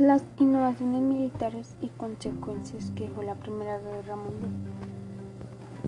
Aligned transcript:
Las 0.00 0.24
innovaciones 0.38 1.02
militares 1.02 1.76
y 1.82 1.88
consecuencias 1.88 2.90
que 2.92 3.06
dejó 3.06 3.22
la 3.22 3.34
Primera 3.34 3.78
Guerra 3.80 4.16
Mundial. 4.16 4.50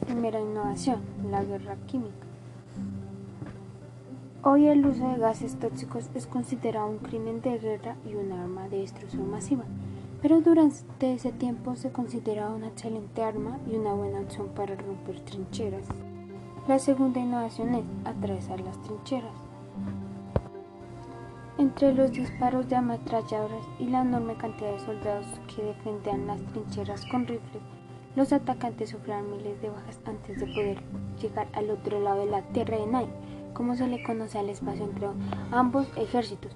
Primera 0.04 0.38
innovación, 0.38 1.00
la 1.30 1.42
guerra 1.42 1.76
química. 1.86 2.26
Hoy 4.42 4.66
el 4.66 4.84
uso 4.84 5.08
de 5.08 5.16
gases 5.16 5.58
tóxicos 5.58 6.10
es 6.14 6.26
considerado 6.26 6.88
un 6.88 6.98
crimen 6.98 7.40
de 7.40 7.58
guerra 7.58 7.96
y 8.04 8.14
un 8.14 8.32
arma 8.32 8.68
de 8.68 8.80
destrucción 8.80 9.30
masiva, 9.30 9.64
pero 10.20 10.42
durante 10.42 11.14
ese 11.14 11.32
tiempo 11.32 11.74
se 11.76 11.90
consideraba 11.90 12.54
una 12.54 12.68
excelente 12.68 13.22
arma 13.22 13.60
y 13.66 13.76
una 13.76 13.94
buena 13.94 14.20
opción 14.20 14.48
para 14.48 14.76
romper 14.76 15.20
trincheras. 15.20 15.86
La 16.68 16.78
segunda 16.78 17.18
innovación 17.18 17.74
es 17.76 17.84
atravesar 18.04 18.60
las 18.60 18.78
trincheras. 18.82 19.51
Entre 21.62 21.94
los 21.94 22.10
disparos 22.10 22.68
de 22.68 22.74
ametralladoras 22.74 23.64
y 23.78 23.86
la 23.86 24.00
enorme 24.00 24.34
cantidad 24.34 24.72
de 24.72 24.80
soldados 24.80 25.26
que 25.46 25.62
defendían 25.62 26.26
las 26.26 26.42
trincheras 26.46 27.06
con 27.06 27.24
rifles, 27.24 27.62
los 28.16 28.32
atacantes 28.32 28.90
sufrían 28.90 29.30
miles 29.30 29.62
de 29.62 29.70
bajas 29.70 30.00
antes 30.04 30.40
de 30.40 30.46
poder 30.46 30.82
llegar 31.20 31.46
al 31.52 31.70
otro 31.70 32.00
lado 32.00 32.18
de 32.24 32.32
la 32.32 32.42
tierra 32.48 32.78
de 32.78 32.86
Nine, 32.86 33.12
como 33.54 33.76
se 33.76 33.86
le 33.86 34.02
conoce 34.02 34.40
al 34.40 34.48
espacio 34.48 34.86
entre 34.86 35.06
ambos 35.52 35.86
ejércitos. 35.94 36.50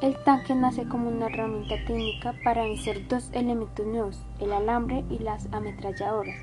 El 0.00 0.16
tanque 0.24 0.54
nace 0.54 0.88
como 0.88 1.10
una 1.10 1.26
herramienta 1.26 1.74
técnica 1.86 2.32
para 2.42 2.62
vencer 2.62 3.06
dos 3.06 3.28
elementos 3.34 3.86
nuevos, 3.86 4.18
el 4.40 4.50
alambre 4.50 5.04
y 5.10 5.18
las 5.18 5.46
ametralladoras. 5.52 6.38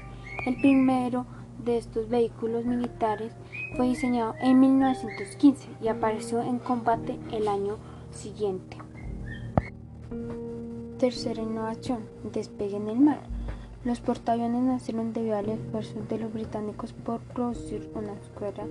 El 0.46 0.58
primero 0.58 1.26
de 1.64 1.78
estos 1.78 2.10
vehículos 2.10 2.66
militares 2.66 3.34
fue 3.76 3.88
diseñado 3.88 4.36
en 4.42 4.60
1915 4.60 5.68
y 5.82 5.88
apareció 5.88 6.42
en 6.42 6.60
combate 6.60 7.18
el 7.32 7.48
año 7.48 7.78
siguiente. 8.12 8.78
Tercera 10.98 11.42
innovación, 11.42 12.00
despegue 12.32 12.78
en 12.78 12.90
el 12.90 13.00
mar. 13.00 13.20
Los 13.84 14.00
portaaviones 14.00 14.64
nacieron 14.64 15.12
debido 15.12 15.36
al 15.36 15.50
esfuerzo 15.50 16.00
de 16.08 16.18
los 16.18 16.32
británicos 16.32 16.94
por 16.94 17.20
producir 17.20 17.92
una 17.96 18.14
escuadra 18.14 18.66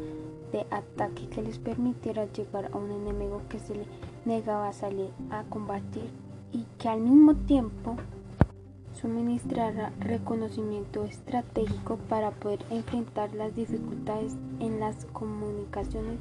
de 0.53 0.67
ataque 0.71 1.29
que 1.29 1.43
les 1.43 1.59
permitiera 1.59 2.25
llegar 2.33 2.71
a 2.73 2.77
un 2.77 2.91
enemigo 2.91 3.43
que 3.51 3.59
se 3.59 3.75
le 3.75 3.85
negaba 4.25 4.69
a 4.69 4.73
salir 4.73 5.11
a 5.31 5.45
combatir 5.45 6.11
y 6.53 6.65
que 6.79 6.89
al 6.89 7.01
mismo 7.01 7.35
tiempo 7.35 7.97
suministrará 9.01 9.93
reconocimiento 10.01 11.05
estratégico 11.05 11.97
para 12.09 12.31
poder 12.31 12.61
enfrentar 12.71 13.33
las 13.35 13.55
dificultades 13.55 14.37
en 14.61 14.81
las 14.81 15.07
comunicaciones, 15.07 16.19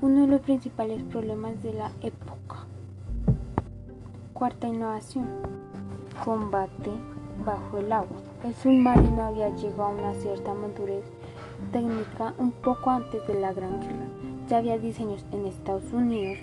uno 0.00 0.22
de 0.22 0.26
los 0.26 0.40
principales 0.40 1.02
problemas 1.04 1.62
de 1.62 1.72
la 1.74 1.90
época. 2.02 2.66
Cuarta 4.32 4.68
innovación, 4.68 5.26
combate 6.24 6.90
bajo 7.44 7.78
el 7.78 7.92
agua. 7.92 8.18
El 8.44 8.54
submarino 8.54 9.22
había 9.22 9.48
llegado 9.50 9.84
a 9.84 9.88
una 9.88 10.14
cierta 10.14 10.52
madurez 10.54 11.04
técnica 11.72 12.34
un 12.38 12.50
poco 12.50 12.90
antes 12.90 13.26
de 13.26 13.40
la 13.40 13.52
Gran 13.52 13.80
Guerra. 13.80 14.08
Ya 14.48 14.58
había 14.58 14.78
diseños 14.78 15.24
en 15.32 15.46
Estados 15.46 15.92
Unidos, 15.92 16.38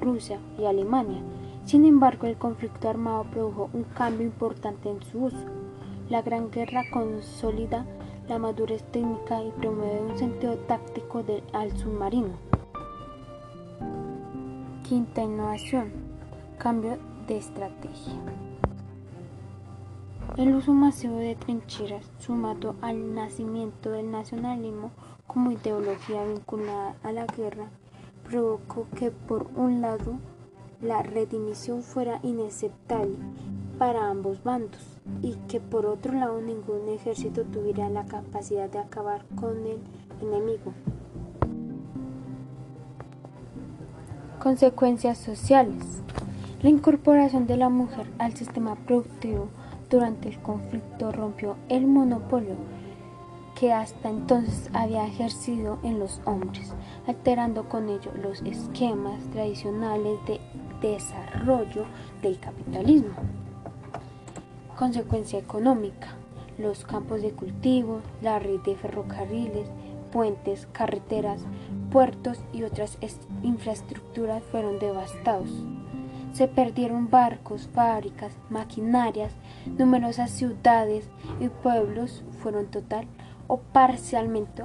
Rusia 0.00 0.38
y 0.58 0.66
Alemania 0.66 1.22
sin 1.66 1.84
embargo, 1.84 2.28
el 2.28 2.36
conflicto 2.36 2.88
armado 2.88 3.24
produjo 3.24 3.70
un 3.72 3.82
cambio 3.82 4.24
importante 4.24 4.88
en 4.88 5.02
su 5.02 5.24
uso. 5.24 5.44
La 6.08 6.22
Gran 6.22 6.52
Guerra 6.52 6.84
consolida 6.92 7.84
la 8.28 8.38
madurez 8.38 8.84
técnica 8.92 9.42
y 9.42 9.50
promueve 9.50 10.00
un 10.00 10.16
sentido 10.16 10.56
táctico 10.58 11.24
al 11.52 11.76
submarino. 11.76 12.34
Quinta 14.84 15.22
innovación. 15.24 15.90
Cambio 16.58 16.98
de 17.26 17.38
estrategia. 17.38 18.14
El 20.36 20.54
uso 20.54 20.72
masivo 20.72 21.16
de 21.16 21.34
trincheras, 21.34 22.04
sumado 22.18 22.76
al 22.80 23.14
nacimiento 23.14 23.90
del 23.90 24.12
nacionalismo 24.12 24.92
como 25.26 25.50
ideología 25.50 26.24
vinculada 26.24 26.94
a 27.02 27.10
la 27.10 27.26
guerra, 27.26 27.70
provocó 28.28 28.86
que 28.94 29.10
por 29.10 29.48
un 29.56 29.80
lado 29.80 30.18
la 30.80 31.02
redimisión 31.02 31.82
fuera 31.82 32.20
inaceptable 32.22 33.16
para 33.78 34.08
ambos 34.08 34.42
bandos 34.42 34.82
y 35.22 35.34
que 35.48 35.60
por 35.60 35.86
otro 35.86 36.12
lado 36.12 36.40
ningún 36.40 36.88
ejército 36.88 37.44
tuviera 37.44 37.88
la 37.88 38.04
capacidad 38.04 38.68
de 38.70 38.78
acabar 38.78 39.24
con 39.36 39.66
el 39.66 39.78
enemigo. 40.20 40.72
Consecuencias 44.40 45.18
sociales. 45.18 46.02
La 46.62 46.70
incorporación 46.70 47.46
de 47.46 47.56
la 47.56 47.68
mujer 47.68 48.06
al 48.18 48.34
sistema 48.34 48.74
productivo 48.74 49.48
durante 49.90 50.28
el 50.28 50.38
conflicto 50.40 51.12
rompió 51.12 51.56
el 51.68 51.86
monopolio 51.86 52.54
que 53.58 53.72
hasta 53.72 54.10
entonces 54.10 54.70
había 54.74 55.06
ejercido 55.06 55.78
en 55.82 55.98
los 55.98 56.20
hombres, 56.26 56.74
alterando 57.06 57.68
con 57.68 57.88
ello 57.88 58.12
los 58.22 58.42
esquemas 58.42 59.18
tradicionales 59.32 60.18
de 60.26 60.40
desarrollo 60.80 61.84
del 62.22 62.38
capitalismo. 62.38 63.14
Consecuencia 64.76 65.38
económica. 65.38 66.08
Los 66.58 66.84
campos 66.84 67.22
de 67.22 67.32
cultivo, 67.32 68.00
la 68.22 68.38
red 68.38 68.60
de 68.60 68.76
ferrocarriles, 68.76 69.68
puentes, 70.12 70.66
carreteras, 70.72 71.42
puertos 71.90 72.40
y 72.52 72.62
otras 72.62 72.98
infraestructuras 73.42 74.42
fueron 74.50 74.78
devastados. 74.78 75.50
Se 76.32 76.48
perdieron 76.48 77.10
barcos, 77.10 77.68
fábricas, 77.72 78.32
maquinarias, 78.50 79.32
numerosas 79.78 80.30
ciudades 80.30 81.08
y 81.40 81.48
pueblos 81.48 82.22
fueron 82.42 82.66
total 82.66 83.06
o 83.46 83.58
parcialmente 83.58 84.64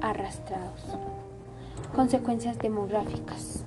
arrastrados. 0.00 0.96
Consecuencias 1.94 2.58
demográficas. 2.58 3.64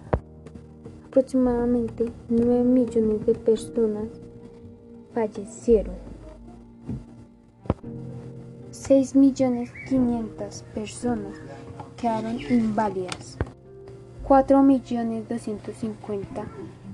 Aproximadamente 1.14 2.12
9 2.28 2.64
millones 2.64 3.24
de 3.28 3.36
personas 3.36 4.08
fallecieron. 5.14 5.94
6 8.72 9.16
millones 9.16 9.72
500 9.88 10.64
personas 10.74 11.38
quedaron 11.98 12.42
inválidas. 12.42 13.38
4 14.24 14.64
millones 14.64 15.30
250 15.30 16.48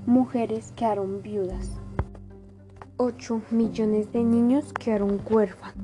mujeres 0.04 0.70
quedaron 0.76 1.22
viudas. 1.22 1.70
8 2.98 3.40
millones 3.50 4.12
de 4.12 4.22
niños 4.22 4.70
quedaron 4.74 5.18
huérfanos. 5.30 5.82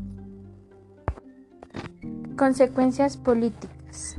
Consecuencias 2.36 3.16
políticas. 3.16 4.18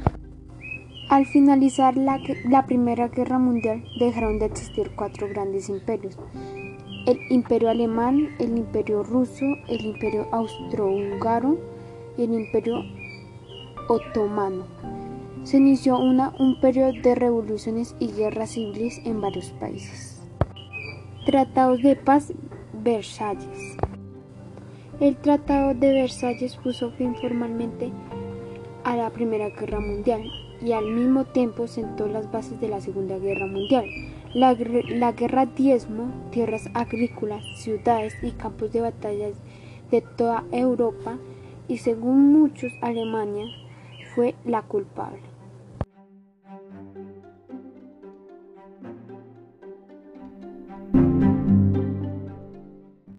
Al 1.09 1.25
finalizar 1.25 1.95
la, 1.95 2.65
Primera 2.65 3.07
Guerra 3.07 3.39
Mundial 3.39 3.81
dejaron 3.97 4.39
de 4.39 4.45
existir 4.47 4.91
cuatro 4.93 5.29
grandes 5.29 5.69
imperios. 5.69 6.17
El 7.05 7.17
imperio 7.29 7.69
alemán, 7.69 8.35
el 8.39 8.57
imperio 8.57 9.03
ruso, 9.03 9.45
el 9.69 9.85
imperio 9.85 10.27
austrohúngaro 10.33 11.57
y 12.17 12.23
el 12.23 12.33
imperio 12.33 12.83
otomano. 13.87 14.65
Se 15.43 15.55
inició 15.55 15.97
una, 15.97 16.33
un 16.39 16.59
periodo 16.59 16.91
de 17.01 17.15
revoluciones 17.15 17.95
y 17.99 18.11
guerras 18.11 18.49
civiles 18.51 18.99
en 19.05 19.21
varios 19.21 19.51
países. 19.51 20.21
Tratados 21.25 21.81
de 21.83 21.95
paz 21.95 22.33
Versalles. 22.83 23.77
El 24.99 25.15
Tratado 25.15 25.73
de 25.73 25.93
Versalles 25.93 26.57
puso 26.57 26.91
fin 26.91 27.15
formalmente 27.15 27.93
a 28.11 28.26
la 28.95 29.09
Primera 29.09 29.49
Guerra 29.49 29.79
Mundial 29.79 30.23
y 30.61 30.71
al 30.71 30.85
mismo 30.85 31.25
tiempo 31.25 31.67
sentó 31.67 32.07
las 32.07 32.31
bases 32.31 32.59
de 32.61 32.69
la 32.69 32.81
Segunda 32.81 33.17
Guerra 33.19 33.47
Mundial. 33.47 33.85
La, 34.33 34.53
guerra 34.53 35.45
diezmo 35.45 36.11
tierras 36.31 36.69
agrícolas, 36.73 37.43
ciudades 37.57 38.15
y 38.21 38.31
campos 38.31 38.71
de 38.71 38.81
batallas 38.81 39.33
de 39.91 40.01
toda 40.01 40.43
Europa 40.51 41.17
y 41.67 41.77
según 41.77 42.31
muchos 42.33 42.71
Alemania 42.81 43.45
fue 44.15 44.35
la 44.45 44.61
culpable. 44.61 45.36